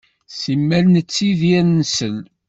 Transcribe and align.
Simmal 0.39 0.85
nettidir 0.89 1.63
nsell. 1.79 2.19